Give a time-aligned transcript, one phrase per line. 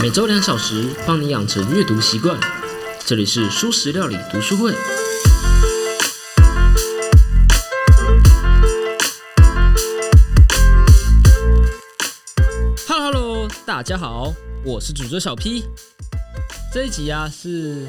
[0.00, 2.38] 每周两小时，帮你养成阅读习惯。
[3.06, 4.74] 这里是蔬食料理读书会。
[12.86, 15.64] Hello Hello，大家好，我是主角小 P。
[16.72, 17.86] 这一集啊，是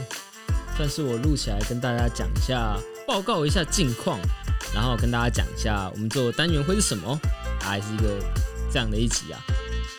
[0.77, 4.19] 算是我录起来跟大家讲一下，报告一下近况，
[4.73, 7.19] 然后跟大家讲一下我们做的单元会是什么，
[7.59, 8.19] 还是一个
[8.71, 9.41] 这样的一集啊，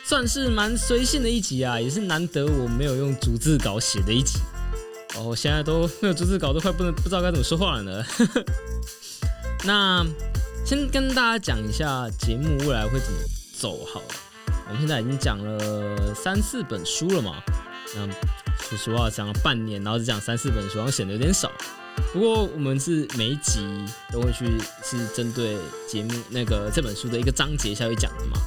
[0.08, 4.38] 算是蛮随性的一集啊，也是难得我没有用逐字稿写的一集。
[5.16, 8.04] 哦，现在都没有逐字稿，都快不能不知道该怎么说话了呢。
[9.66, 10.06] 那
[10.64, 13.18] 先跟大家讲一下节目未来会怎么
[13.58, 14.06] 走好了。
[14.68, 17.42] 我们现在已经讲了三四本书了嘛，
[17.96, 18.06] 那
[18.62, 21.50] 说实话讲了半年，然后只讲三四本书，好像显得有点少。
[22.12, 23.58] 不过我们是每一集
[24.12, 24.44] 都会去
[24.84, 25.56] 是针对
[25.88, 28.38] 节目那个这本书的一个章节下去讲的嘛，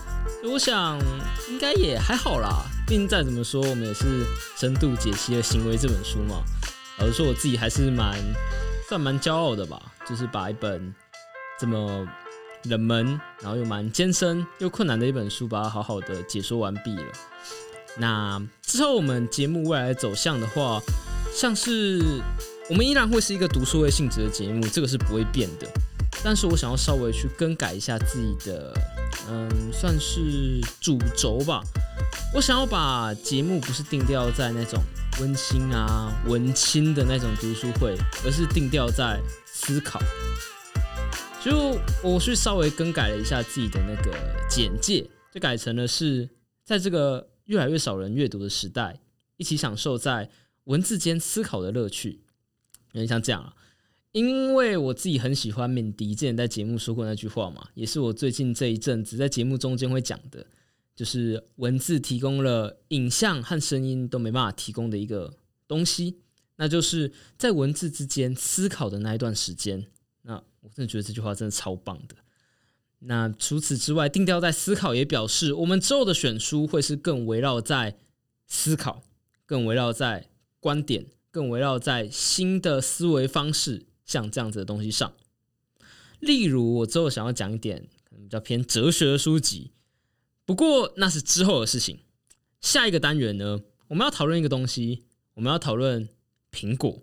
[0.44, 0.98] 我想
[1.50, 2.64] 应该也还好啦。
[2.88, 4.26] 毕竟再怎么说，我们也是
[4.58, 6.42] 深度解析了《行为》这本书嘛。
[6.98, 8.18] 老实说，我自己还是蛮
[8.88, 10.94] 算蛮骄傲的吧，就是把一本
[11.60, 12.08] 这么
[12.64, 17.04] 冷门，然后又蛮艰深又困难的一本书，把它好好的解说完毕了。
[17.98, 20.82] 那之后我们节目未来的走向的话，
[21.34, 22.02] 像是
[22.70, 25.68] 我们依然会是一个读书会性质的节目，这个是不会变的。
[26.24, 28.74] 但是我想要稍微去更改一下自己的，
[29.28, 31.62] 嗯，算是主轴吧。
[32.34, 34.82] 我想要把节目不是定调在那种
[35.20, 40.00] 温馨啊、文青的那种读书会，而是定调在思考。
[41.44, 44.12] 就我去稍微更改了一下自己的那个
[44.50, 46.30] 简介，就改成了是
[46.64, 49.00] 在这个越来越少人阅读的时代，
[49.38, 50.30] 一起享受在
[50.66, 52.22] 文字间思考的乐趣。
[52.92, 53.54] 有点像这样啊，
[54.12, 60.46] 因为我自己很喜欢敏迪之前在节目说过那句话嘛，也是我最近这一阵子在节目中间会讲的，
[60.96, 65.34] 就是文字提供了影像和声音都没办法提供的一个
[65.68, 66.18] 东西，
[66.56, 69.86] 那就是在文字之间思考的那一段时间。
[70.24, 72.16] 那我真的觉得这句话真的超棒的。
[73.02, 77.98] 那除此之外，定调在思考，也表示我们之后的选书会是更围绕在
[78.48, 79.04] 思考，
[79.46, 85.14] 更围绕在观点，更围绕在新的思维方式，像这样子的东西上。
[86.20, 89.72] 例如，我之后想要讲一点可能比较偏哲学的书籍，
[90.46, 92.00] 不过那是之后的事情。
[92.60, 95.04] 下一个单元呢，我们要讨论一个东西，
[95.36, 96.10] 我们要讨论
[96.52, 97.00] 苹果，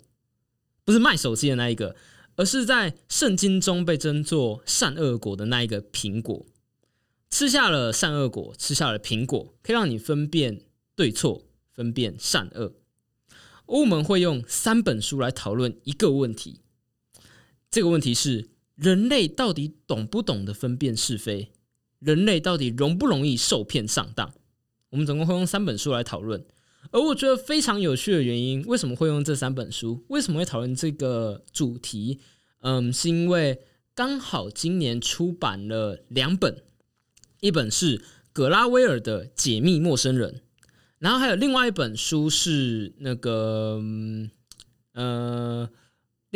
[0.85, 1.95] 不是卖手机的那一个。
[2.39, 6.45] 而是在圣经中被称作善恶果的那一个苹果，
[7.31, 10.61] 吃下了善恶果，吃下了苹果，可以让你分辨
[10.95, 12.75] 对错，分辨善恶。
[13.65, 16.61] 我们会用三本书来讨论一个问题，
[17.71, 21.53] 这个问题是：人类到底懂不懂得分辨是非？
[21.99, 24.33] 人类到底容不容易受骗上当？
[24.91, 26.45] 我们总共会用三本书来讨论。
[26.93, 30.05] 而我觉得非常有趣的原因，为什么会用这三本书？
[30.09, 32.21] 为什么会讨论这个主题？
[32.61, 33.61] 嗯，是因为
[33.95, 36.63] 刚好今年出版了两本，
[37.41, 38.03] 一本是
[38.33, 40.35] 葛拉威尔的《解密陌生人》，
[40.99, 43.81] 然后还有另外一本书是那个
[44.93, 45.69] 呃，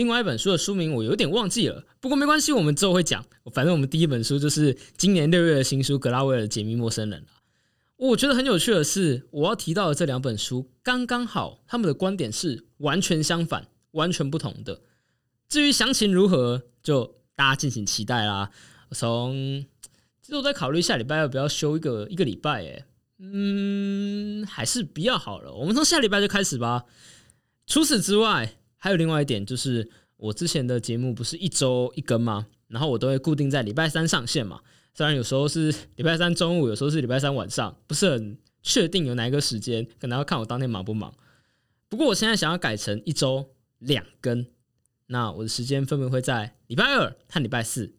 [0.00, 3.22] 另外一本书的书名我有点忘记了，不过没关系，我们之后会讲。
[3.52, 7.20] 反正我们第一本书就是今年六月的新书《格拉威尔解密陌生人》
[7.98, 14.80] 我觉得很有趣的是，我要提到的这两本书刚刚好，他们的观点是完全相反、完全不同的。
[15.50, 18.50] 至于详情如何，就大家敬请期待啦。
[18.92, 19.66] 从
[20.22, 22.86] 其实我在考虑下礼拜要不要休一个一个礼拜，哎，
[23.18, 25.52] 嗯，还是比较好了。
[25.52, 26.86] 我们从下礼拜就开始吧。
[27.66, 32.48] 除此之外，还有另外一点，就是我之前的节目不是一周一更吗？
[32.66, 34.60] 然后我都会固定在礼拜三上线嘛。
[34.94, 41.14] 虽然有时候是礼拜三中午，有时候是礼拜三晚上，不是很确定有哪一个时间，可能要看我当天忙不忙。
[41.88, 44.46] 不过我现在想要改成一周两更，
[45.06, 47.94] 那我的时间分别会在礼拜二和礼拜四。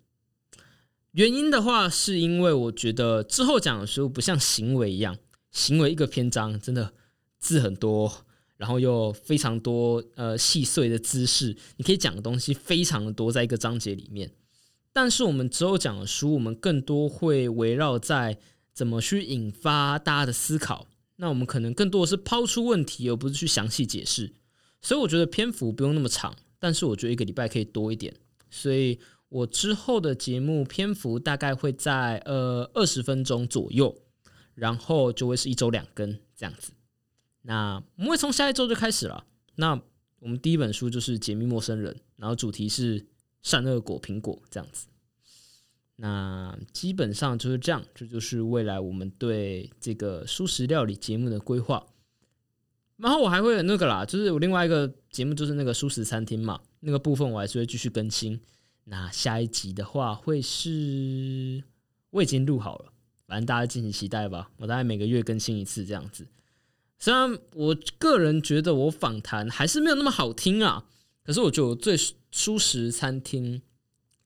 [1.11, 5.17] 原因的话，是因为我觉得之后讲的书不像行为一样，
[5.51, 6.93] 行为一个篇章真的
[7.37, 8.25] 字很多，
[8.61, 14.31] 然后又非常多呃细碎的知识，你可以讲的东西非常的多，在一个章节里面。
[14.93, 18.37] 但是我们之后讲的书，我们更多会围绕在
[18.71, 20.85] 怎么去引发大家的思考。
[21.15, 24.31] 那我们可能更多的是抛出问题，而不是去详细解释。
[24.79, 28.13] 所以我觉得篇幅不用那么长，但是我觉得一个礼拜可以多一点。
[28.51, 28.99] 所以
[29.29, 33.95] 我之后的节目篇幅大概会在呃二十分钟左右，
[34.53, 36.71] 然后就会是一周两更这样子。
[37.41, 39.25] 那我们会从下一周就开始了。
[39.55, 39.81] 那
[40.19, 43.05] 我们第一本书就是《解密陌生人》，然后主题是。
[43.43, 44.85] 善恶果苹果这样子，
[45.95, 51.83] 那基本上就是这样，这就是未来我们对这个素食料理节目的规划。
[52.97, 58.39] 然后我还会有那个啦，就是我另外一个节目就是那个素食餐厅嘛，那个部分我还是会继续更新。
[58.83, 61.63] 那下一集的话会是
[62.11, 62.93] 我已经录好了，
[63.25, 64.51] 反正大家敬请期待吧。
[64.57, 66.27] 我大概每个月更新一次这样子。
[67.01, 70.85] 虽然我个人觉得我访谈还是没有那么好听啊，
[71.23, 71.97] 可是我觉得我最
[72.31, 73.61] 舒适餐厅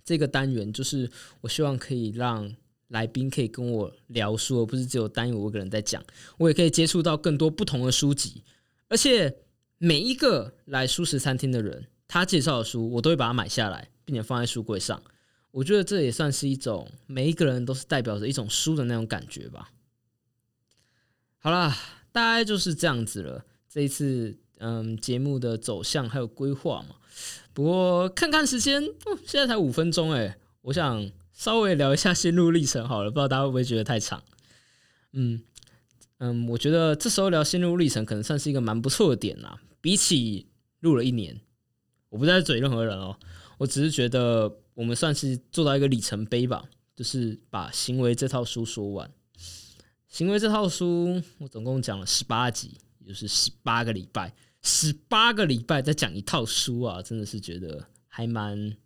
[0.04, 1.10] 这个单元，就是
[1.42, 2.56] 我希望可以让
[2.90, 6.04] 来宾可以跟我聊书，而不是只有单有我一个人在讲。
[6.38, 8.44] 我也可以接触到更多不同的书籍，
[8.90, 9.38] 而且
[9.80, 13.90] 每一个来舒适餐厅的人，他介绍的书，我都会把它买下来。
[14.08, 15.02] 并且放在书柜上，
[15.50, 19.72] 我觉得这也算是一种每一个人都是代表着一种书的那种感觉吧。
[21.40, 21.76] 好啦，
[22.16, 23.44] 大概就是这样子了。
[23.68, 26.96] 这一次，嗯，节目的走向还有规划嘛。
[27.52, 28.82] 不过看看时间，
[29.26, 34.24] 现在才五分钟哎，我想稍微聊一下心路历程好了，不知道大家会不会觉得太长？
[35.12, 35.42] 嗯
[36.20, 39.60] 嗯，我觉得这时候聊心路历程可能算是一个蛮不错的点啦。
[39.82, 40.48] 比起
[40.80, 41.42] 录了一年，
[42.08, 43.20] 我不再嘴任何人哦。
[43.58, 46.64] 我只是觉得我们算是做到一个里程碑吧，
[46.96, 49.12] 就是把行为这套书说完。
[50.16, 58.78] 行为这套书我总共讲了十八集，也就是十八个礼拜，十八个礼拜在讲一套书啊，真的是觉得还蛮，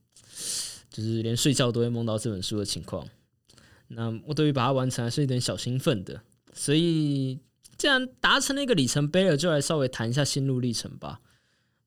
[0.90, 3.08] 就是连睡觉都会梦到这本书的情况。
[3.90, 6.20] 那我对于把它完成还是有点小兴奋的，
[6.52, 7.38] 所以
[7.78, 11.22] 既然达成了一个里程碑了，就来稍微谈一下心路历程吧。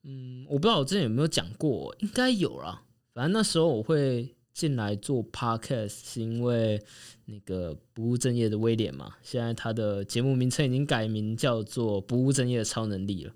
[0.05, 2.85] 嗯，我不知道我之前有没有讲过，应该有啦。
[3.13, 6.83] 反正那时候我会进来做 podcast，是因为
[7.25, 9.15] 那个不务正业的威廉嘛。
[9.23, 13.33] 现在他的节目名称已经改名叫做《不务正业的超能力》了。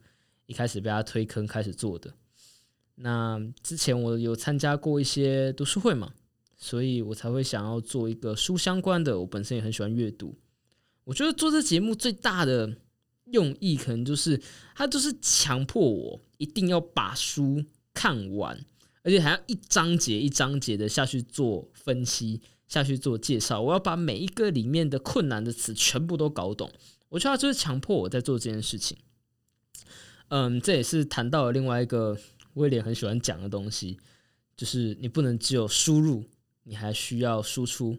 [0.47, 2.13] 一开始被他推坑开始做的。
[2.97, 6.13] 那之前我有参加过一些读书会嘛，
[6.57, 9.19] 所以我才会想要做一个书相关的。
[9.21, 10.37] 我本身也很喜欢阅读。
[11.05, 12.77] 我觉得做这节目最大的
[13.27, 14.41] 用意，可能就是
[14.75, 16.21] 他就是强迫我。
[16.39, 17.65] 一定要把书
[17.95, 18.63] 看完，
[19.07, 23.63] 而且还要一章节一章节的下去做分析，下去做介绍。
[23.63, 26.69] 我要把每一个里面的困难的词全部都搞懂。
[27.11, 28.99] 我觉得就是强迫我在做这件事情。
[30.27, 32.19] 嗯，这也是谈到了另外一个
[32.55, 33.97] 威廉很喜欢讲的东西，
[34.57, 36.25] 就是你不能只有输入，
[36.65, 37.97] 你还需要输出。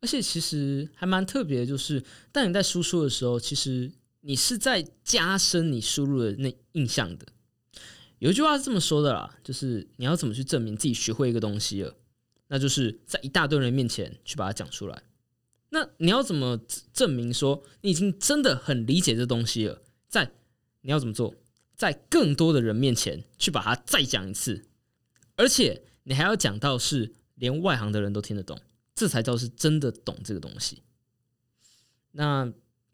[0.00, 7.26] 而且其实还蛮特别的，就是当你在输出的时候，其实你是在加深你输入的那印象的。
[8.24, 11.94] 有一句话是这么说的啦，就是你要怎么去证明自己学会一个东西了？
[12.48, 15.02] 那就是在一大堆人面前去把它讲出来。
[15.68, 16.58] 那你要怎么
[16.94, 19.82] 证明说你已经真的很理解这东西了？
[20.08, 20.32] 在
[20.80, 21.34] 你要怎么做？
[21.76, 24.64] 在更多的人面前去把它再讲一次，
[25.36, 28.58] 而且你还要讲到是连外行的人都听得懂，
[28.94, 30.82] 这才叫是真的懂这个东西。
[32.12, 32.50] 那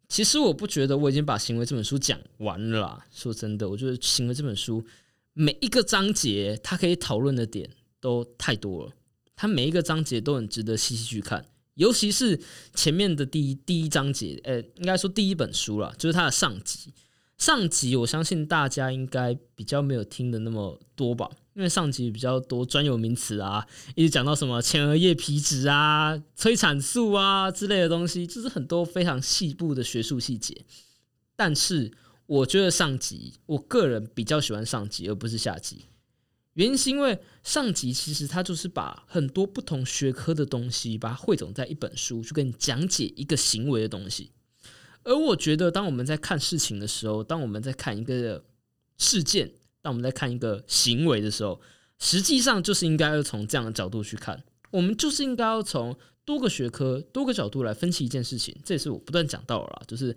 [0.09, 2.81] 其实我不觉得我已经把《行为》这本书讲完了。
[2.81, 3.07] 啦。
[3.13, 4.85] 说真的，我觉得《行为》这本书。
[5.33, 8.93] 每一个章节，它可以讨论的点都太多了。
[9.37, 12.39] 它每一个章节都很值得细细去看，尤其是
[12.75, 16.93] 前面的第一第一章节，呃，应该说第一本书了，就是它的上集。
[17.39, 30.67] 上集我相信大家应该比较没有听的那么多吧，因为上集比较多专有名词啊，一直讲到什么前额叶皮质啊、催产素啊之类的东西，就是很多非常细部的学术细节，
[31.35, 31.93] 但是。
[32.31, 35.87] 我觉得上集，我个人比较喜欢上集，而不是下集。
[36.53, 44.31] 原因是因为上集其实它就是把很多不同学科的东西，把它汇总在一本书，去跟你讲解一个行为的东西。
[45.03, 48.45] 而我觉得，当我们在看事情的时候，当我们在看一个
[48.97, 49.51] 事件，
[49.83, 51.61] 当我们在看一个行为的时候，
[51.99, 54.45] 实际上就是应该要从这样的角度去看。
[54.71, 58.57] 我们就是应该要从多个学科、多个角度来分析一件事情。
[58.65, 60.17] 这也是我不断讲到了，就是。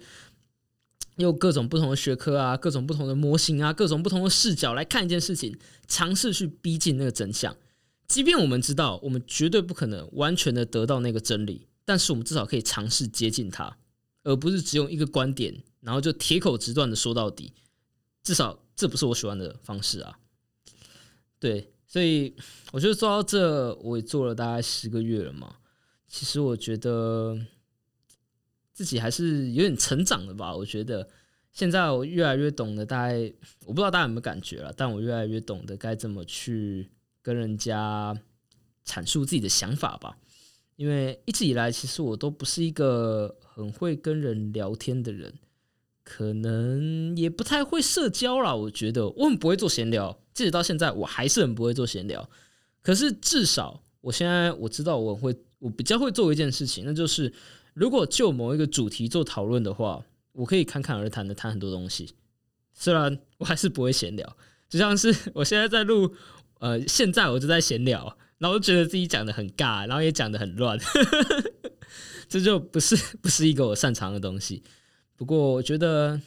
[1.17, 5.55] 用各种不同的学科啊，各种不同的模型啊，各种不同的视角来看一件事情，
[5.87, 7.55] 尝试去逼近那个真相。
[8.07, 13.77] 即便我们知道我们绝对不可能完全的得到那个真理，但是我们至少可以尝试接近它，
[14.23, 17.53] 而不是只用一个观点，然后就铁口直断的说到底。
[18.23, 20.17] 至少这不是我喜欢的方式啊。
[21.39, 22.35] 对，所以
[22.71, 25.57] 我觉得做到这，我也做了大概十个月了嘛。
[26.07, 27.39] 其实我觉得。
[28.73, 31.07] 自己还是有点成长的吧，我觉得
[31.51, 33.31] 现在我越来越懂得，大概
[33.65, 36.89] 我不知道大家有没有感觉了，但我越来越懂得该怎么去
[37.21, 38.17] 跟人家
[38.83, 40.17] 阐述自己的想法吧。
[40.75, 45.31] 因为一直以来，其实我都不是一个很会跟人聊天的人，
[46.03, 48.55] 可能也不太会社交啦。
[48.55, 52.27] 我觉得我很不会做闲聊，即使到现在，我还是很不会做闲聊。
[52.81, 57.31] 可是至少我现在我知道，我会我比较会做一件事情，那就是。
[57.73, 62.13] 如果就某一个主题做讨论的话，我可以侃侃而谈的谈很多东西。
[62.73, 64.37] 虽然我还是不会闲聊，
[64.69, 66.15] 就像是我现在在录，
[66.59, 70.79] 呃，现在我就在闲聊，然后觉得自己讲的很尬，然后也讲的很乱，
[72.27, 74.63] 这就不是 不是一个我擅长的东西。
[75.15, 76.19] 不过我觉得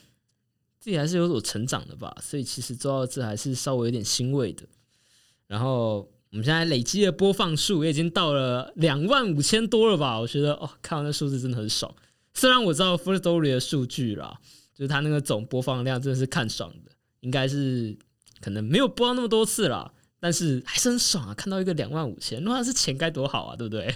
[0.79, 4.63] 自己还是有所成长的吧，所以其实做到这还是稍微有点欣慰的。
[5.47, 10.19] 然后我们现在累积的播放数也已经到了两万五千多了吧？
[10.19, 11.91] 我觉得哦，看到那数字真的很爽。
[12.35, 14.39] 虽然我知道 First Story 的数据啦，
[14.75, 16.91] 就是它那个总播放量真的是看爽的，
[17.21, 17.97] 应该是
[18.39, 21.33] 可能没有播到那么多次啦，但是还是很爽啊！
[21.33, 23.87] 看到一个两万五千，如果是钱该多好啊，对不对？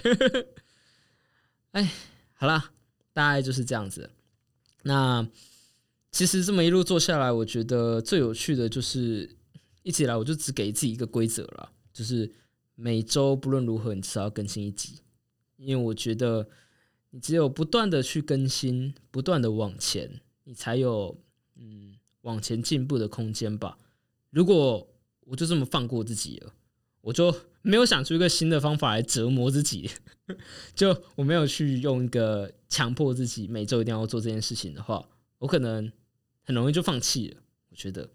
[1.70, 1.92] 哎，
[2.34, 2.72] 好啦，
[3.12, 4.10] 大概就是这样子。
[4.82, 5.24] 那
[6.10, 9.30] 其实这么一路做下来，我觉得最有趣的就是
[9.84, 12.30] 一起来，我就只给自己一个规则了，就是
[12.74, 15.00] 每周不论如何，你至少要更新一集，
[15.56, 16.48] 因为我觉得
[17.10, 21.16] 你只有不断的去更新，不断的往前，你才有
[21.56, 23.78] 嗯往前进步的空间吧。
[24.30, 24.88] 如果
[25.20, 26.52] 我就这么放过自己了，
[27.02, 29.90] 我就没有想出一个新的方法来折磨自己，
[30.74, 32.52] 就我没有去用一个。
[32.72, 35.06] 强迫自己每周一定要做这件事情的话，
[35.36, 35.92] 我可能
[36.42, 37.42] 很容易就放弃了。
[37.68, 38.08] 我觉得，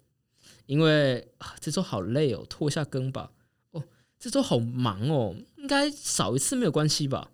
[0.65, 3.31] 因为啊，这周好累哦，拖一下更吧。
[4.19, 7.31] 这周好忙哦，应该少一次没有关系吧？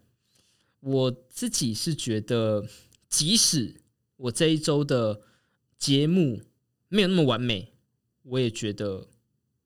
[0.81, 2.67] 我自己是觉得，
[3.09, 3.81] 即使
[4.17, 5.21] 我这一周的
[5.77, 6.41] 节目
[6.89, 7.73] 没有那么完美，
[8.23, 9.07] 我也觉得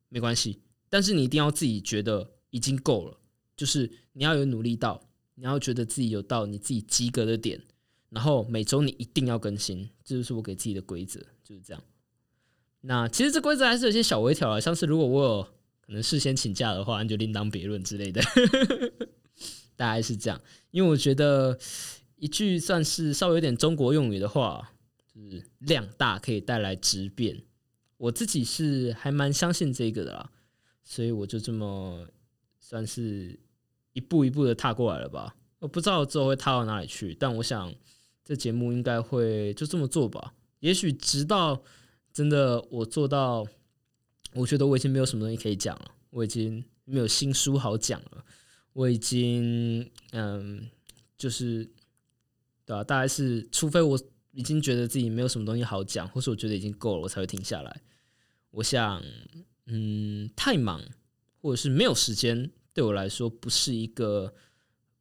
[0.10, 0.62] 没关系。
[0.90, 3.18] 但是你一定要自己觉得已经够了，
[3.56, 5.04] 就是你要有努力到。
[5.40, 7.62] 你要觉得自己有到你自己及格的点，
[8.10, 11.84] 然后每周你一定要更新，这就是我给自己的规则，就是这样。
[12.82, 15.48] 那其实这规则还是有些小微调啊，像是如果我有
[15.88, 18.22] 可能事先请假的话，那就另当别论之类的。
[19.76, 20.40] 大概是这样，
[20.70, 21.58] 因为我觉得
[22.18, 24.74] 一句算是稍微有点中国用语的话，
[25.12, 27.42] 就是量大可以带来质变。
[27.98, 30.30] 我自己是还蛮相信这个的啦，
[30.84, 32.08] 所以我就这么
[32.60, 33.40] 算是。
[33.94, 35.36] 一步一步的踏过来了吧？
[35.58, 37.74] 我不知道之后会踏到哪里去，但我想
[38.24, 40.36] 这节目应该会就这么做吧。
[40.60, 41.64] 也许直到
[42.14, 43.44] 真的我做到，
[44.34, 48.24] 我觉得我已经没有什么东西可以讲了，我已经没有新书好讲了，
[48.74, 50.70] 我已经嗯，
[51.18, 51.64] 就是
[52.66, 52.84] 对吧？
[52.84, 54.00] 大概是除非我
[54.32, 57.82] 已经觉得自己没有什么东西好讲，或是我觉得已经够了，我才会停下来。
[58.52, 59.04] 我想，
[59.66, 60.84] 嗯，太忙
[61.42, 62.52] 或者是没有时间。
[62.74, 64.36] 对我来说，不是一个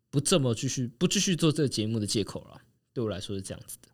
[0.09, 2.63] 不这么继续不继续做这个节目的借口了。
[2.95, 3.89] 对我来说是这样子的。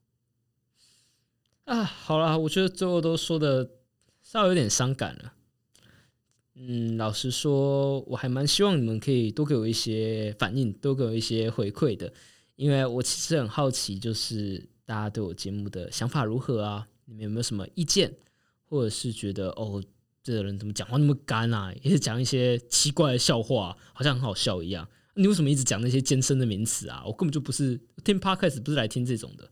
[1.65, 3.69] 啊，好了，我觉得最后都说的
[4.33, 5.35] 稍微有点伤感了。
[6.55, 12.11] 嗯，老实说，我还蛮希望你们可以多给我一些反应，多给我一些回馈的，
[12.57, 16.89] 因为我其实很好奇，就是大家对我节目的想法如何啊？
[17.05, 18.11] 你们有没有什么意见，
[18.65, 19.83] 或者是觉得哦？
[20.23, 21.71] 这个人怎么讲话那么干啊？
[21.83, 24.89] 也是讲一些奇怪的笑话，好像很好笑一样。
[25.15, 27.03] 你为什么一直讲那些艰深的名词啊？
[27.05, 29.51] 我根本就不是听 podcast，不是来听这种的。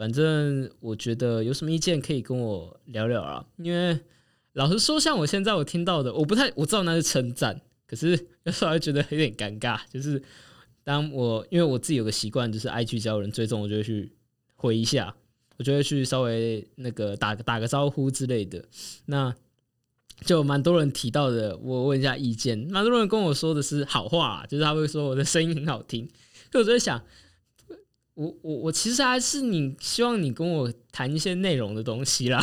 [0.00, 3.44] 反正我觉得有什么意见可以跟我聊聊啊。
[3.58, 4.00] 因为
[4.54, 8.12] 老实说，像我现在我听到的，我不太我知道那是称赞，可是
[8.44, 9.78] 有时候觉得有点尴尬。
[9.92, 10.22] 就是
[10.82, 14.10] 当我因为我自己有个习惯，就是 IG 交人追踪，我就会去
[14.54, 15.14] 回一下，
[15.58, 18.64] 我就会去稍微那个打个打个招呼之类的。
[19.04, 19.34] 那
[20.24, 26.08] 就蛮多人提到的，我问一下意见，蛮多人跟我说的是好话，就是他会说我的声音很好听。
[26.50, 27.04] 就我在想，
[28.20, 32.38] 我我我其实还是你希望你跟我谈一些内容的东西啦。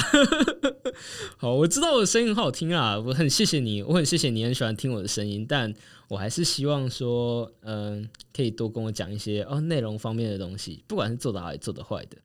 [1.37, 5.71] 好，我知道我的声音很好听啊，我很谢谢你，我很谢谢你很喜欢听我的声音，但
[6.07, 12.17] 我还是希望说，嗯，可以多跟我讲一些哦内容方面的东西，不管是做的好还是做的坏的，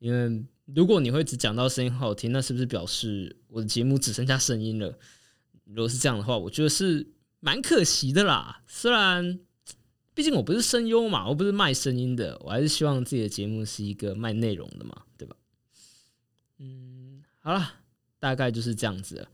[0.00, 0.44] 因为。
[0.74, 4.98] 如果你会只讲到声音好听，那是不是表示我的节目只剩下声音了？
[5.64, 7.06] 如果是这样的话，我觉得是
[7.40, 8.60] 蛮可惜的啦。
[8.66, 9.40] 虽然
[10.18, 15.36] 毕竟我不是声优嘛，我不是卖声音的，我还是希望自己的节目是一个卖内容的嘛，对吧？
[16.58, 17.74] 嗯，好了，
[18.18, 19.28] 大概就是这样子。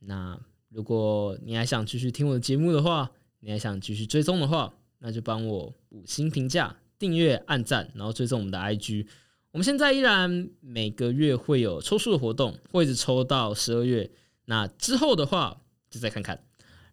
[0.00, 9.06] 那如果你还想继续听我的节目的话，你还想继续追踪的话，那就帮我五星评价、订阅、按赞，然后追踪我们的 IG。
[9.52, 14.10] 我们现在依然每个月会有抽数的活动，会一直抽到十二月。
[14.44, 16.44] 那之后的话，就再看看。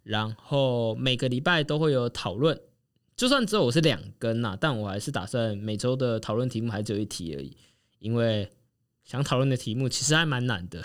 [0.03, 2.57] 然后每个礼拜都会有讨论，
[3.15, 7.55] 就算只有我是两根呐，但我还是打算每周的讨论题目还只有一题而已，
[7.99, 8.49] 因为
[9.03, 10.81] 想讨论的题目其实还蛮难的。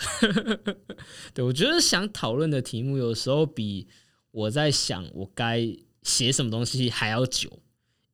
[1.33, 3.87] 对我觉得想讨论的题目有时候比
[4.31, 5.67] 我在想我该
[6.03, 7.59] 写什么东西还要久，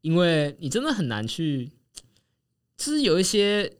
[0.01, 1.71] 因为你真的很难去。
[2.75, 3.71] 就是有一些，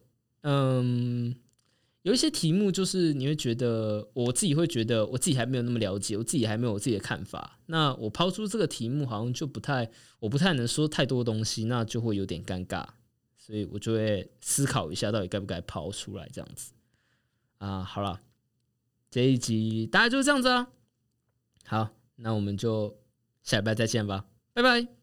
[0.44, 1.36] 嗯，
[2.04, 7.60] 有一些题目就是你会觉得，我自己会觉得我自己还没有那么了解，我自己还没有我自己的看法。
[7.68, 12.86] 那我抛出这个题目，好像就不太，我不太能说太多东西，那就会有点尴尬，
[13.38, 16.74] 所以我就会思考一下，到底该不该抛出来这样子。
[17.58, 18.20] 啊，好了，
[19.10, 20.68] 这一集大概就是这样子啊。
[21.66, 22.98] 好，那我们就
[23.44, 25.03] 下礼拜再见吧，拜拜。